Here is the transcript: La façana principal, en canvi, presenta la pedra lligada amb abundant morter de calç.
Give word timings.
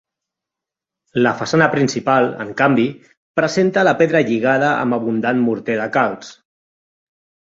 La 1.25 1.33
façana 1.41 1.67
principal, 1.73 2.29
en 2.45 2.49
canvi, 2.61 2.85
presenta 3.41 3.83
la 3.89 3.95
pedra 4.01 4.23
lligada 4.29 4.71
amb 4.85 4.97
abundant 4.99 5.43
morter 5.51 5.79
de 5.81 5.89
calç. 5.99 6.35